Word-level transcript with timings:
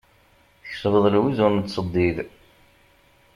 Tkesbeḍ 0.61 1.05
lwiz 1.13 1.37
ur 1.45 1.51
nettseddid. 1.53 2.17